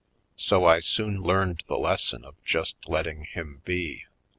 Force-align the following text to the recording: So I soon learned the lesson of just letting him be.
So 0.35 0.65
I 0.65 0.79
soon 0.79 1.21
learned 1.21 1.63
the 1.67 1.77
lesson 1.77 2.25
of 2.25 2.33
just 2.43 2.75
letting 2.89 3.23
him 3.25 3.61
be. 3.65 4.05